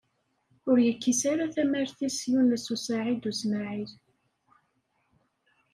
Ur 0.69 0.77
yekkis 0.85 1.21
ara 1.31 1.45
tamart-is 1.53 2.19
Yunes 2.31 2.65
u 2.73 2.77
Saɛid 2.85 3.23
u 3.31 3.33
Smaɛil. 3.39 3.93